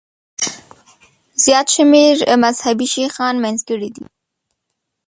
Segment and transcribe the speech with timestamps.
[1.43, 4.05] زیات شمېر مذهبي شیخان منځګړي دي.